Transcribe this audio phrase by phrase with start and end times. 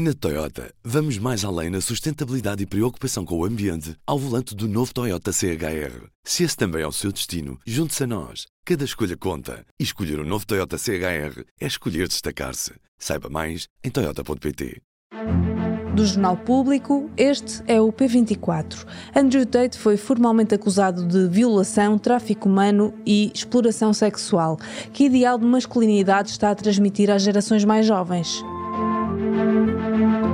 [0.00, 4.68] Na Toyota, vamos mais além na sustentabilidade e preocupação com o ambiente ao volante do
[4.68, 6.06] novo Toyota CHR.
[6.24, 8.46] Se esse também é o seu destino, junte-se a nós.
[8.64, 9.64] Cada escolha conta.
[9.76, 12.74] E escolher o um novo Toyota CHR é escolher destacar-se.
[12.96, 14.80] Saiba mais em Toyota.pt.
[15.96, 18.86] Do Jornal Público, este é o P24.
[19.16, 24.58] Andrew Tate foi formalmente acusado de violação, tráfico humano e exploração sexual.
[24.92, 28.44] Que ideal de masculinidade está a transmitir às gerações mais jovens?
[29.30, 30.27] Thank you.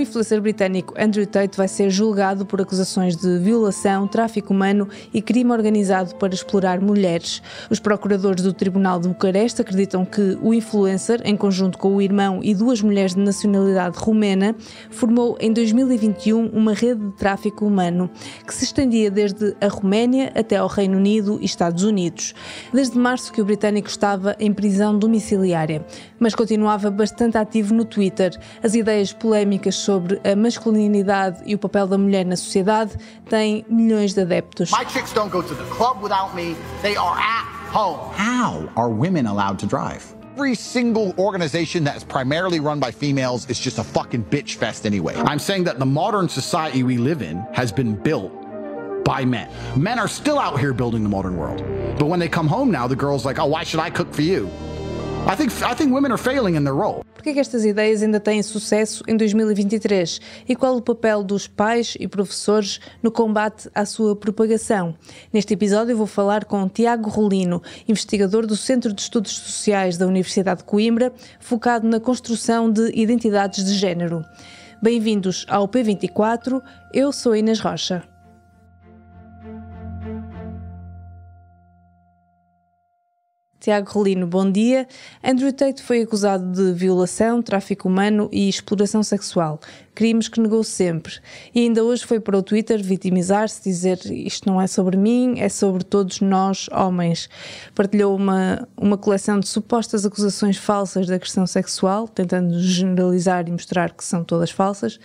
[0.00, 5.20] O influencer britânico Andrew Tate vai ser julgado por acusações de violação, tráfico humano e
[5.20, 7.42] crime organizado para explorar mulheres.
[7.68, 12.40] Os procuradores do Tribunal de Bucareste acreditam que o influencer, em conjunto com o irmão
[12.42, 14.56] e duas mulheres de nacionalidade rumena,
[14.90, 18.08] formou em 2021 uma rede de tráfico humano
[18.46, 22.34] que se estendia desde a Roménia até ao Reino Unido e Estados Unidos.
[22.72, 25.84] Desde março que o britânico estava em prisão domiciliária,
[26.18, 28.34] mas continuava bastante ativo no Twitter.
[28.62, 29.89] As ideias polémicas sobre
[30.24, 32.92] a masculinidade e o papel da mulher na sociedade
[33.28, 34.70] tem milhões de adeptos.
[34.70, 36.56] My chicks don't go to the club without me.
[36.82, 37.98] They are at home.
[38.14, 40.04] How are women allowed to drive?
[40.34, 44.86] Every single organization that is primarily run by females is just a fucking bitch fest
[44.86, 45.14] anyway.
[45.14, 48.32] I'm saying that the modern society we live in has been built
[49.04, 49.50] by men.
[49.76, 51.62] Men are still out here building the modern world.
[51.98, 54.22] But when they come home now, the girl's like, oh, why should I cook for
[54.22, 54.48] you?
[55.28, 57.04] I think, I think women are failing in their role.
[57.14, 60.20] Por que estas ideias ainda têm sucesso em 2023?
[60.48, 64.96] E qual o papel dos pais e professores no combate à sua propagação?
[65.32, 70.60] Neste episódio vou falar com Tiago Rolino, investigador do Centro de Estudos Sociais da Universidade
[70.60, 74.24] de Coimbra, focado na construção de identidades de género.
[74.82, 78.09] Bem-vindos ao P24, eu sou Inês Rocha.
[83.60, 84.88] Tiago Rolino, bom dia.
[85.22, 89.60] Andrew Tate foi acusado de violação, tráfico humano e exploração sexual,
[90.00, 91.12] crimes que negou sempre.
[91.54, 95.50] E ainda hoje foi para o Twitter vitimizar-se, dizer isto não é sobre mim, é
[95.50, 97.28] sobre todos nós, homens.
[97.74, 103.92] Partilhou uma, uma coleção de supostas acusações falsas de agressão sexual, tentando generalizar e mostrar
[103.92, 104.98] que são todas falsas.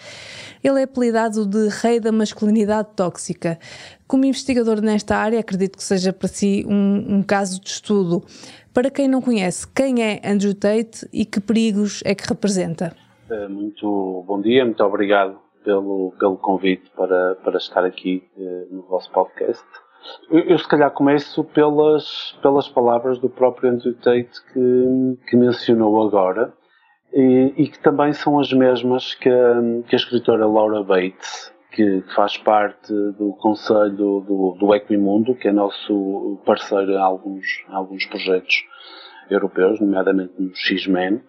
[0.63, 3.59] Ele é apelidado de rei da masculinidade tóxica.
[4.07, 8.23] Como investigador nesta área, acredito que seja para si um, um caso de estudo.
[8.73, 12.95] Para quem não conhece, quem é Andrew Tate e que perigos é que representa?
[13.29, 18.83] Eh, muito bom dia, muito obrigado pelo, pelo convite para, para estar aqui uh, no
[18.83, 19.65] vosso podcast.
[20.29, 26.05] Eu, eu, se calhar começo pelas, pelas palavras do próprio Andrew Tate que, que mencionou
[26.07, 26.53] agora
[27.11, 29.29] e, e, que também são as mesmas que
[29.87, 35.51] que a escritora Laura Bates que faz parte do conselho do, do Equimundo, que é
[35.51, 38.63] nosso parceiro em alguns, alguns projetos
[39.29, 41.21] europeus, nomeadamente no X-Men,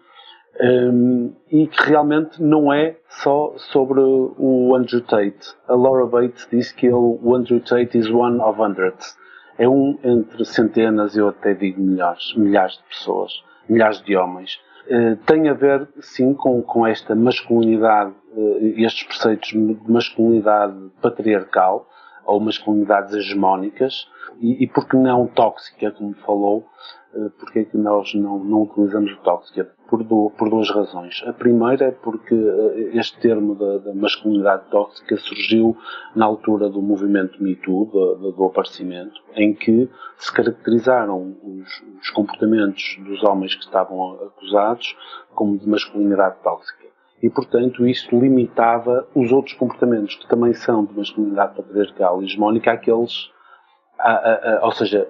[0.61, 5.55] um, e que realmente não é só sobre o Andrew Tate.
[5.69, 9.17] A Laura Bates diz que ele, o Andrew Tate is one of hundreds.
[9.59, 13.33] É um entre centenas, eu até digo milhares, milhares de pessoas,
[13.69, 14.61] milhares de homens.
[14.87, 21.89] Uh, tem a ver, sim, com, com esta masculinidade uh, estes preceitos de masculinidade patriarcal
[22.27, 24.09] ou masculinidades hegemónicas
[24.41, 26.67] e, e porque não tóxica, como falou,
[27.15, 29.71] uh, porque é que nós não, não utilizamos o tóxica?
[29.89, 31.23] Por, do, por duas razões.
[31.27, 32.35] A primeira é porque
[32.93, 35.77] este termo da, da, masculinidade tóxica surgiu
[36.15, 41.85] na altura do movimento Me Too, do, do, do aparecimento, em que se caracterizaram os,
[42.01, 44.97] os comportamentos dos homens que estavam acusados
[45.37, 46.87] como de masculinidade tóxica
[47.23, 52.73] e, portanto, isso limitava os outros comportamentos que também são de masculinidade patriarcal e hegemónica
[52.73, 53.31] àqueles,
[53.99, 55.09] a, a, a, ou seja,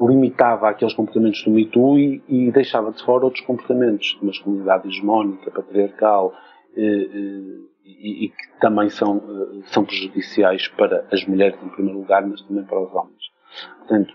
[0.00, 5.50] limitava aqueles comportamentos do Too e, e, deixava de fora outros comportamentos de masculinidade hegemónica,
[5.50, 6.32] patriarcal
[6.74, 9.22] e, e, e que também são,
[9.66, 13.32] são prejudiciais para as mulheres em primeiro lugar, mas também para os homens.
[13.80, 14.14] Portanto,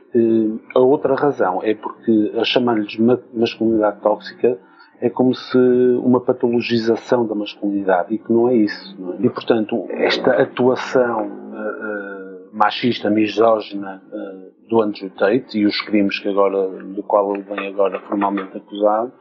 [0.75, 2.97] a outra razão é porque a chamar-lhes
[3.33, 4.57] masculinidade tóxica
[4.99, 5.57] é como se
[6.03, 8.95] uma patologização da masculinidade e que não é isso.
[8.99, 9.17] Não é?
[9.19, 16.19] E portanto, esta atuação uh, uh, machista, misógina uh, do Andrew Tate e os crimes
[16.19, 19.11] que agora, do qual ele vem agora formalmente acusado,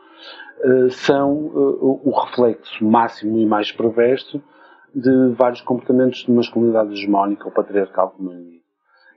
[0.90, 4.42] são o reflexo máximo e mais perverso
[4.94, 8.55] de vários comportamentos de masculinidade hegemónica ou patriarcal, como.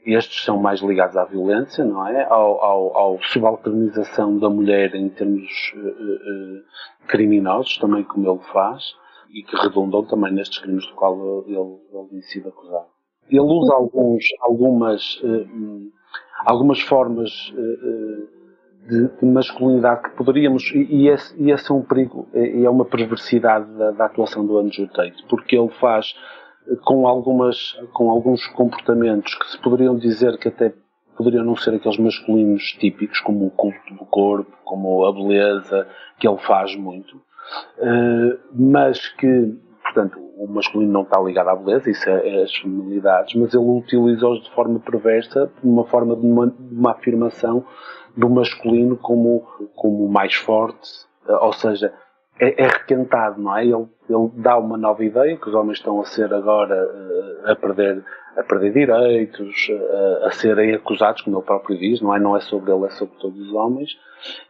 [0.06, 2.24] Estes são mais ligados à violência, não é?
[2.24, 6.64] Ao, ao, ao subalternização da mulher em termos uh, uh,
[7.08, 8.96] criminosos, também como ele faz,
[9.34, 12.88] e que redundam também nestes crimes do qual ele, ele sido acusado.
[13.30, 15.92] Ele usa alguns, algumas, uh,
[16.46, 17.32] algumas formas
[18.88, 22.70] de, de, masculinidade que poderíamos, e, e, esse, e esse é um perigo, e é
[22.70, 26.16] uma perversidade da, da atuação do Andrew Tate, porque ele faz
[26.84, 30.74] com algumas, com alguns comportamentos que se poderiam dizer que até
[31.18, 35.88] poderiam não ser aqueles masculinos típicos, como o culto do corpo, como a beleza,
[36.18, 37.22] que ele faz muito,
[37.78, 42.56] eh, mas que, portanto, o masculino não está ligado à beleza, isso é, é as
[42.56, 47.66] feminilidades, mas ele utiliza-os de forma perversa, de uma forma de uma, de uma afirmação
[48.16, 49.46] do masculino como,
[49.76, 50.90] como mais forte,
[51.28, 51.94] ou seja,
[52.40, 53.64] é, é, requentado, não é?
[53.64, 57.56] Ele, ele dá uma nova ideia que os homens estão a ser agora uh, a
[57.56, 58.04] perder
[58.38, 62.20] a perder direitos, uh, a serem acusados, como ele próprio diz, não é?
[62.20, 63.98] Não é sobre ele, é sobre todos os homens,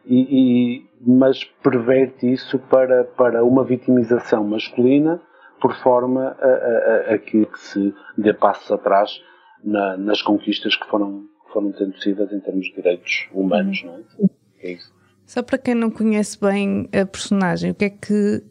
[0.06, 5.20] e, e, mas perverte isso para, para uma vitimização masculina
[5.60, 9.22] por forma a, a, a que, se dê passos atrás
[9.64, 14.00] na, nas conquistas que foram, foram tendo sido em termos de direitos humanos, não é?
[14.62, 14.99] é isso.
[15.30, 18.42] Só para quem não conhece bem a personagem, o que é que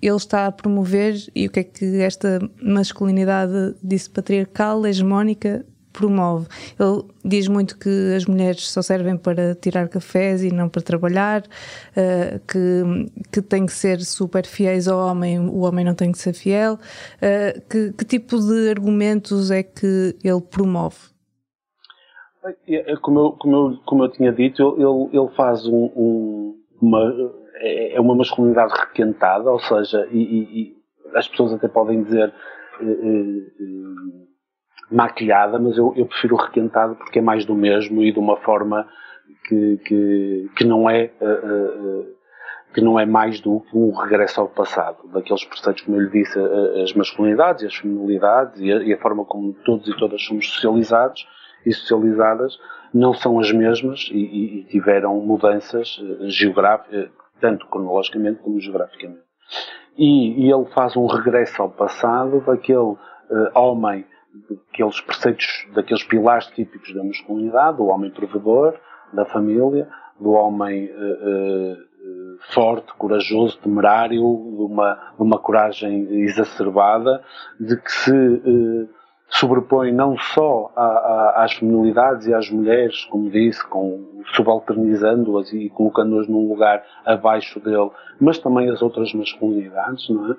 [0.00, 6.46] ele está a promover e o que é que esta masculinidade disse patriarcal, hegemónica, promove.
[6.78, 11.42] Ele diz muito que as mulheres só servem para tirar cafés e não para trabalhar,
[11.42, 16.18] uh, que, que têm que ser super fiéis ao homem, o homem não tem que
[16.20, 16.74] ser fiel.
[16.74, 21.17] Uh, que, que tipo de argumentos é que ele promove?
[22.66, 27.32] É como eu, como eu, como eu tinha dito, ele, ele faz um, um, uma,
[27.56, 30.78] é, é uma masculinidade requentada, ou seja, e, e,
[31.14, 32.32] as pessoas até podem dizer
[32.80, 34.26] eh, eh, eh,
[34.90, 38.88] maquilhada, mas eu, eu prefiro requentado porque é mais do mesmo e de uma forma
[39.46, 41.10] que, que, que não é
[42.72, 46.10] que não é mais do que um regresso ao passado, daqueles preceitos, como eu lhe
[46.10, 46.38] disse,
[46.82, 50.48] as masculinidades e as feminilidades e a, e a forma como todos e todas somos
[50.50, 51.26] socializados
[51.64, 52.58] e socializadas
[52.92, 57.08] não são as mesmas e, e tiveram mudanças eh, geográficas, eh,
[57.40, 59.22] tanto cronologicamente como geograficamente.
[59.96, 62.98] E, e, ele faz um regresso ao passado daquele uh,
[63.54, 64.06] homem,
[64.48, 68.74] daqueles preceitos, daqueles pilares típicos da masculinidade, do homem provedor,
[69.12, 69.88] da família,
[70.20, 77.22] do homem uh, uh, forte, corajoso, temerário, de uma, de uma coragem exacerbada,
[77.58, 78.88] de que se
[79.28, 85.68] sobrepõe não só a, a, às feminilidades e às mulheres, como disse, com, subalternizando-as e
[85.68, 87.90] colocando-as num lugar abaixo dele,
[88.20, 90.36] mas também as outras masculinidades, não é?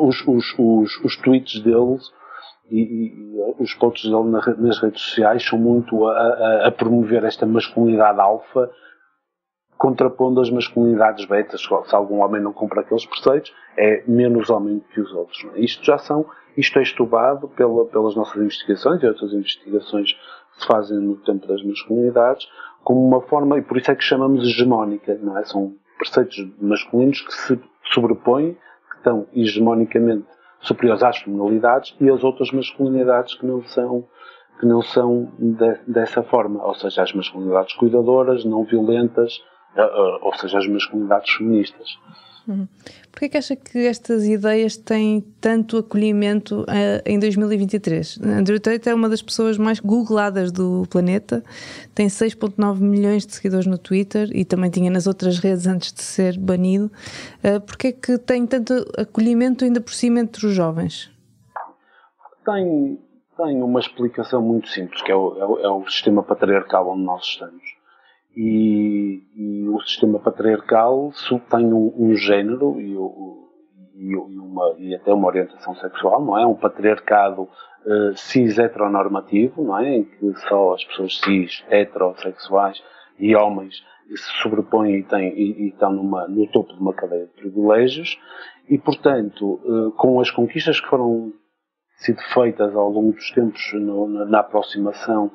[0.00, 2.10] Os, os, os, os tweets deles
[2.70, 8.18] e, e, os posts dele nas redes sociais são muito a, a promover esta masculinidade
[8.18, 8.70] alfa,
[9.76, 11.60] contrapondo as masculinidades betas.
[11.60, 15.46] Se algum homem não compra aqueles preceitos, é menos homem que os outros.
[15.54, 15.60] É?
[15.60, 16.26] Isto já são
[16.56, 21.46] isto é estudado pela, pelas nossas investigações e outras investigações que se fazem no tempo
[21.46, 22.48] das masculinidades
[22.82, 25.44] como uma forma, e por isso é que chamamos hegemónica, não é?
[25.44, 27.60] São preceitos masculinos que se
[27.92, 28.56] sobrepõem,
[28.90, 30.24] que estão hegemonicamente
[30.60, 34.04] superiores às feminilidades e às outras masculinidades que não são
[34.58, 39.42] que não são de, dessa forma, ou seja, as masculinidades cuidadoras, não violentas,
[40.22, 41.98] ou seja, as masculinidades feministas.
[42.48, 42.68] Uhum.
[43.10, 48.20] Porquê que acha que estas ideias têm tanto acolhimento uh, em 2023?
[48.22, 51.42] Andrew Tate é uma das pessoas mais googladas do planeta,
[51.94, 56.02] tem 6.9 milhões de seguidores no Twitter e também tinha nas outras redes antes de
[56.02, 56.90] ser banido.
[57.42, 61.10] Uh, Porquê que tem tanto acolhimento ainda por cima entre os jovens?
[62.44, 62.98] Tem,
[63.36, 67.02] tem uma explicação muito simples, que é o, é o, é o sistema patriarcal onde
[67.02, 67.75] nós estamos
[68.36, 71.10] e, e o sistema patriarcal
[71.50, 72.92] tem um, um género e,
[73.94, 76.44] e, uma, e, até uma orientação sexual, não é?
[76.44, 79.96] Um patriarcado uh, cis heteronormativo, não é?
[79.96, 82.82] Em que só as pessoas cis heterossexuais
[83.18, 83.82] e homens
[84.14, 88.18] se sobrepõem e, têm, e, estão numa, no topo de uma cadeia de privilégios
[88.68, 91.32] e, portanto, uh, com as conquistas que foram
[91.96, 95.32] sido feitas ao longo dos tempos no, na, na aproximação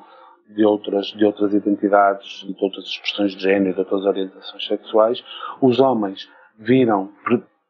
[0.54, 5.24] de outras, de outras identidades, de outras expressões de género, de outras orientações sexuais,
[5.60, 6.28] os homens
[6.58, 7.10] viram,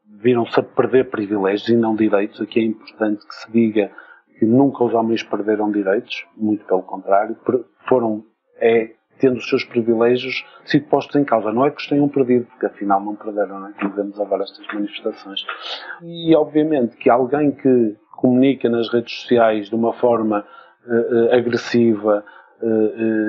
[0.06, 2.40] viram-se a perder privilégios e não direitos.
[2.40, 3.90] Aqui é importante que se diga
[4.38, 7.36] que nunca os homens perderam direitos, muito pelo contrário,
[7.88, 8.24] foram,
[8.58, 11.52] é, tendo os seus privilégios sido postos em causa.
[11.52, 13.72] Não é que os tenham perdido, porque afinal não perderam, não é?
[13.72, 15.44] Que vemos agora estas manifestações.
[16.02, 20.44] E obviamente que alguém que comunica nas redes sociais de uma forma
[20.86, 22.41] uh, agressiva, eh, eh,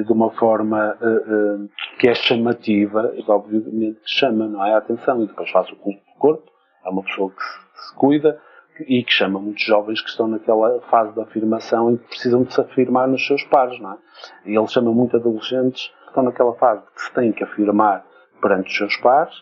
[0.06, 1.68] de uma forma eh,
[2.00, 4.74] que é chamativa, obviamente que chama, não é?
[4.74, 5.24] A atenção.
[5.24, 6.52] E depois faz o culto do corpo,
[6.86, 8.40] é uma pessoa que se, cuida
[8.88, 12.54] e que chama muitos jovens que estão naquela fase de afirmação e que precisam de
[12.54, 13.98] se afirmar nos seus pares, não é?
[14.46, 18.06] E ele chama muito adolescentes estão naquela fase que se têm que afirmar
[18.40, 19.34] perante os seus pares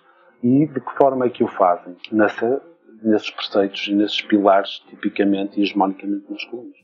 [0.42, 2.62] e de que forma é que o fazem nessa,
[3.04, 6.78] nesses preceitos e nesses pilares tipicamente e hegemonicamente masculinos.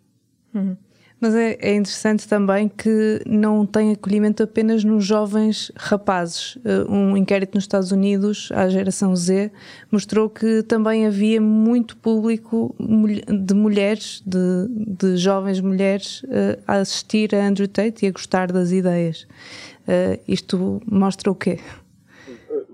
[0.54, 0.78] Uhum.
[1.20, 6.60] Mas é, é, interessante também que não tem acolhimento apenas nos jovens rapazes.
[6.64, 9.52] Eh, um inquérito nos Estados Unidos, à geração Z,
[9.92, 17.34] mostrou que também havia muito público de mulheres, de, de jovens mulheres, eh, a assistir
[17.34, 19.28] a Andrew Tate e a gostar das ideias.
[19.88, 21.60] Eh, isto mostra o quê?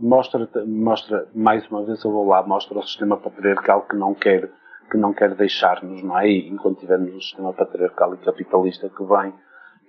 [0.01, 4.49] Mostra, mostra, mais uma vez eu vou lá, mostra o sistema patriarcal que não quer
[4.93, 6.29] que não quer deixar-nos, não é?
[6.29, 9.33] Enquanto tivermos um sistema patriarcal e capitalista que vem,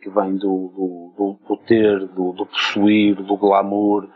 [0.00, 4.08] que vem do, do, do, ter, do, do, possuir, do glamour,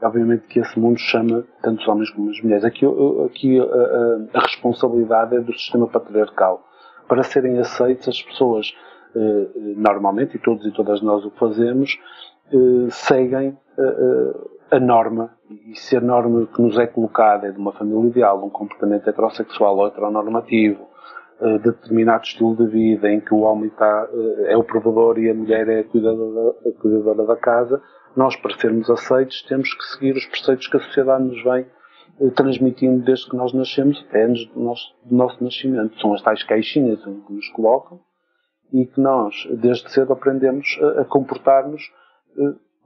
[0.00, 2.64] obviamente que esse mundo chama tanto os homens como as mulheres.
[2.64, 2.86] Aqui,
[3.26, 6.64] aqui a, a, a responsabilidade é do sistema patriarcal.
[7.08, 8.72] Para serem aceitas, as pessoas,
[9.16, 11.98] eh, normalmente, e todos e todas nós o fazemos,
[12.52, 14.34] eh, seguem eh,
[14.70, 18.44] a norma, e se a norma que nos é colocada é de uma família ideal,
[18.44, 20.86] um comportamento heterossexual ou heteronormativo,
[21.40, 25.30] uh, determinado estilo de vida em que o homem está, uh, é o provedor e
[25.30, 27.82] a mulher é a cuidadora, a cuidadora da casa,
[28.14, 31.66] nós, para sermos aceitos, temos que seguir os preceitos que a sociedade nos vem
[32.20, 35.98] uh, transmitindo desde que nós nascemos até antes do nosso, do nosso nascimento.
[35.98, 38.00] São as tais caixinhas que nos colocam
[38.70, 41.82] e que nós, desde cedo, aprendemos a, a comportar-nos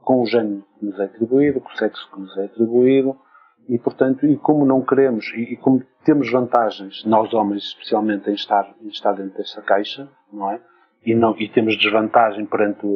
[0.03, 3.17] com o género que nos é atribuído, com o sexo que nos é atribuído,
[3.69, 8.35] e portanto, e como não queremos, e, e como temos vantagens, nós homens especialmente, em
[8.35, 10.61] estar, em estar dentro desta caixa, não é?
[11.05, 12.87] E, não, e temos desvantagem perante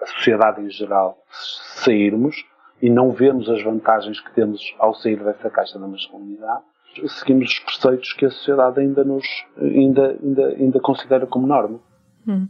[0.00, 2.44] a sociedade em geral se sairmos,
[2.80, 6.62] e não vemos as vantagens que temos ao sair dessa caixa da masculinidade,
[7.06, 9.26] seguimos os preceitos que a sociedade ainda nos
[9.56, 11.80] ainda, ainda, ainda considera como norma.
[12.26, 12.48] Hum.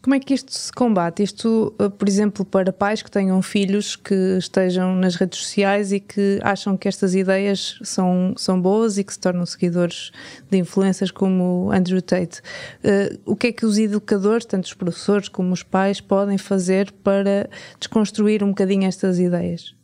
[0.00, 1.24] Como é que isto se combate?
[1.24, 5.98] Isto, eh, por exemplo, para pais que tenham filhos que estejam nas redes sociais e
[5.98, 10.12] que acham que estas ideias são, são boas e que se tornam seguidores
[10.48, 12.40] de influências como Andrew Tate.
[12.78, 16.92] Uh, o que é que os educadores, tanto os professores como os pais, podem fazer
[17.02, 17.50] para
[17.80, 19.74] desconstruir um bocadinho estas ideias?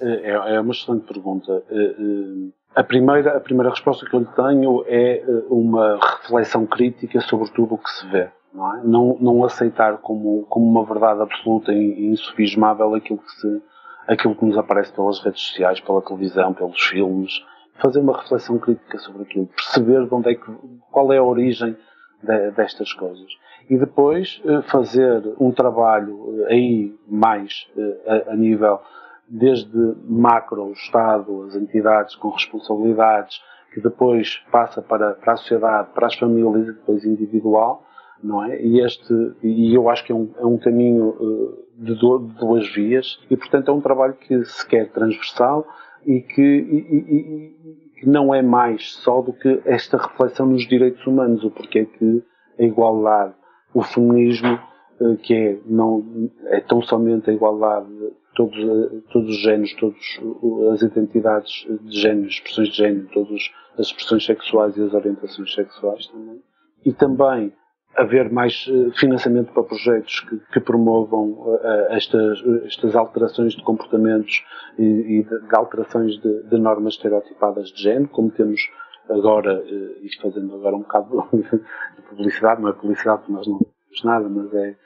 [0.00, 1.62] É, é uma excelente pergunta.
[2.74, 7.74] A primeira, a primeira resposta que eu lhe tenho é uma reflexão crítica sobre tudo
[7.74, 8.80] o que se vê não, é?
[8.84, 13.62] não, não aceitar como, como uma verdade absoluta e insufismável aquilo que, se,
[14.08, 17.44] aquilo que nos aparece pelas redes sociais, pela televisão, pelos filmes,
[17.82, 20.50] fazer uma reflexão crítica sobre aquilo, perceber de onde é que,
[20.90, 21.76] qual é a origem
[22.22, 23.28] de, destas coisas.
[23.68, 28.80] E depois eh, fazer um trabalho eh, aí mais eh, a, a nível
[29.28, 33.40] desde macro, o Estado, as entidades com responsabilidades,
[33.74, 37.84] que depois passa para, para a sociedade, para as famílias e depois individual,
[38.22, 38.60] não é?
[38.62, 42.34] E este, e eu acho que é um, é um caminho uh, de, do, de,
[42.38, 45.66] duas vias e, portanto, é um trabalho que se quer transversal
[46.04, 51.06] e que, e, e, e, não é mais só do que esta reflexão nos direitos
[51.06, 52.22] humanos, o porquê que
[52.58, 53.34] a igualdade,
[53.74, 54.58] o feminismo,
[55.00, 59.74] uh, que é, não, é tão somente a igualdade de todos, uh, todos os géneros,
[59.74, 59.98] todas
[60.72, 66.06] as identidades de género, expressões de género, todas as expressões sexuais e as orientações sexuais
[66.06, 66.40] também.
[66.84, 67.52] E também
[67.96, 71.58] haver mais eh, financiamento para projetos que, que promovam uh,
[71.90, 74.44] estas, estas alterações de comportamentos
[74.78, 78.60] e, e de, de, alterações de, de, normas estereotipadas de género, como temos
[79.08, 79.64] agora,
[80.02, 84.28] e fazendo agora um bocado de publicidade, não é publicidade porque nós não temos nada,
[84.28, 84.76] mas é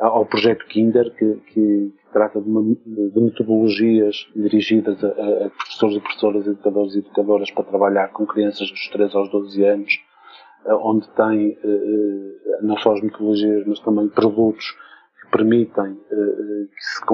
[0.00, 6.00] ao projeto Kinder, que, que trata de, uma, de metodologias dirigidas a, a, professores e
[6.00, 10.09] professoras, educadores e educadoras para trabalhar com crianças dos 3 aos 12 anos, eh,
[10.66, 14.76] onde tem eh, eh, não só as metodologias, mas também produtos
[15.20, 17.04] que permitem que se,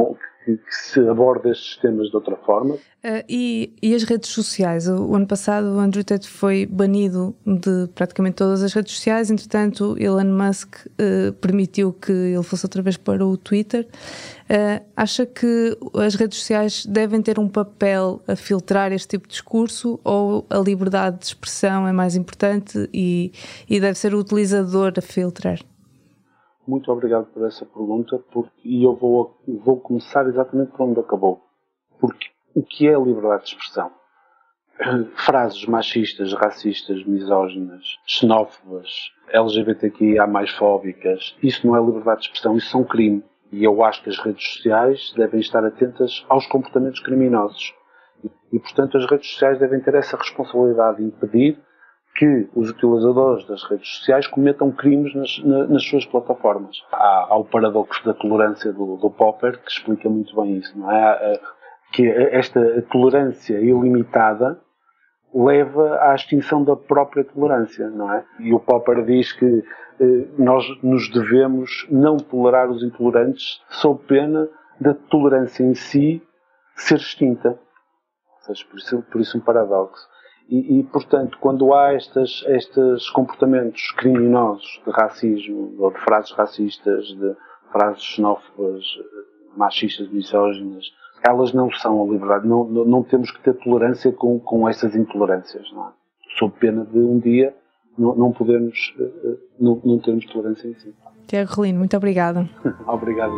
[0.46, 2.74] que, que se aborde estes temas de outra forma.
[2.74, 4.88] Uh, e, e, as redes sociais?
[4.88, 9.96] O, ano passado o Andrew Tate foi banido de praticamente todas as redes sociais, entretanto
[9.98, 13.86] Elon Musk uh, permitiu que ele fosse outra vez para o Twitter.
[14.48, 19.32] Uh, acha que as redes sociais devem ter um papel a filtrar este tipo de
[19.32, 23.32] discurso ou a liberdade de expressão é mais importante e,
[23.68, 25.58] e deve ser o utilizador a filtrar?
[26.66, 31.40] Muito obrigado por essa pergunta, porque, e eu vou, vou começar exatamente por onde acabou.
[32.00, 33.90] Porque o que é a liberdade de expressão?
[35.14, 38.90] Frases machistas, racistas, misóginas, xenófobas,
[39.28, 43.22] LGBTQIA mais fóbicas, isso não é liberdade de expressão, isso são crime.
[43.52, 47.72] E eu acho que as redes sociais devem estar atentas aos comportamentos criminosos.
[48.52, 51.58] E portanto, as redes sociais devem ter essa responsabilidade de impedir
[52.16, 56.82] que os utilizadores das redes sociais cometam crimes nas, nas suas plataformas.
[56.92, 60.90] Há, há, o paradoxo da tolerância do, do, Popper que explica muito bem isso, não
[60.90, 61.40] é?
[61.92, 64.60] Que esta tolerância ilimitada
[65.34, 68.24] leva à extinção da própria tolerância, não é?
[68.40, 69.62] E o Popper diz que
[70.00, 74.48] eh, nós nos devemos não tolerar os intolerantes sob pena
[74.80, 76.22] da tolerância em si
[76.74, 77.50] ser extinta.
[77.50, 80.15] Ou seja, por isso, por isso um paradoxo.
[80.48, 87.06] E, e, portanto, quando há estas, estes comportamentos criminosos de racismo, ou de frases racistas,
[87.06, 87.34] de
[87.72, 88.84] frases xenófobas,
[89.56, 90.84] machistas, misóginas,
[91.26, 92.46] elas não são a liberdade.
[92.46, 95.90] Não, não, temos que ter tolerância com, com essas intolerâncias, não é?
[96.38, 97.54] Sob pena de um dia
[97.98, 100.94] não, não podermos, eh, eh, não, não termos tolerância em si.
[101.26, 102.48] Tiago Rolino, muito obrigada.
[102.86, 103.32] Obrigado.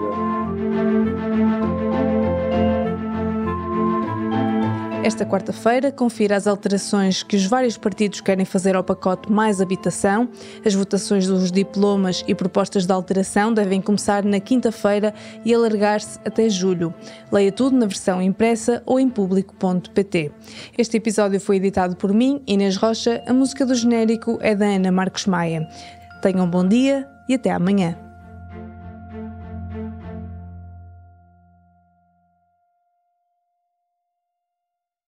[5.08, 10.28] Esta quarta-feira, confira as alterações que os vários partidos querem fazer ao pacote Mais Habitação.
[10.62, 15.14] As votações dos diplomas e propostas de alteração devem começar na quinta-feira
[15.46, 16.92] e alargar-se até julho.
[17.32, 20.30] Leia tudo na versão impressa ou em público.pt.
[20.76, 23.22] Este episódio foi editado por mim, Inês Rocha.
[23.26, 25.66] A música do genérico é da Ana Marcos Maia.
[26.20, 28.07] Tenham um bom dia e até amanhã.